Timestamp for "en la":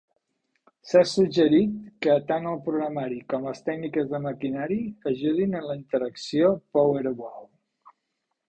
5.61-5.77